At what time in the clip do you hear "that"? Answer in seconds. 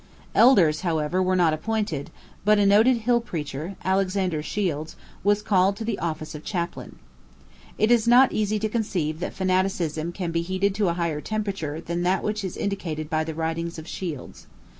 9.19-9.35, 12.01-12.23